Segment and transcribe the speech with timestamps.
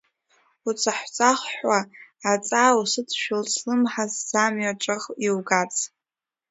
[0.67, 1.79] Уцаҳәцаҳәуа
[2.31, 5.75] аҵаа усыдшәылт, слымҳа, сӡамҩа ҿых иугарц.